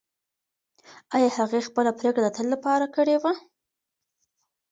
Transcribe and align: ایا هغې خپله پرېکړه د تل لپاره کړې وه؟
ایا 1.15 1.29
هغې 1.37 1.61
خپله 1.67 1.91
پرېکړه 1.99 2.21
د 2.31 2.33
تل 2.35 2.45
لپاره 2.53 2.85
کړې 2.95 3.15
وه؟ 3.21 3.33